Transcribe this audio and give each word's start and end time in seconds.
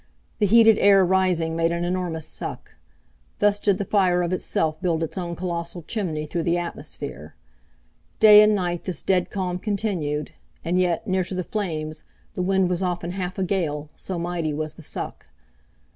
The 0.39 0.47
heated 0.47 0.79
air 0.79 1.05
rising 1.05 1.55
made 1.55 1.71
an 1.71 1.85
enormous 1.85 2.25
suck. 2.27 2.73
Thus 3.37 3.59
did 3.59 3.77
the 3.77 3.85
fire 3.85 4.23
of 4.23 4.33
itself 4.33 4.81
build 4.81 5.03
its 5.03 5.15
own 5.15 5.35
colossal 5.35 5.83
chimney 5.83 6.25
through 6.25 6.41
the 6.41 6.57
atmosphere. 6.57 7.35
Day 8.19 8.41
and 8.41 8.55
night 8.55 8.85
this 8.85 9.03
dead 9.03 9.29
calm 9.29 9.59
continued, 9.59 10.31
and 10.65 10.79
yet, 10.79 11.05
near 11.05 11.23
to 11.25 11.35
the 11.35 11.43
flames, 11.43 12.03
the 12.33 12.41
wind 12.41 12.67
was 12.67 12.81
often 12.81 13.11
half 13.11 13.37
a 13.37 13.43
gale, 13.43 13.91
so 13.95 14.17
mighty 14.17 14.55
was 14.55 14.73
the 14.73 14.81
suck. 14.81 15.27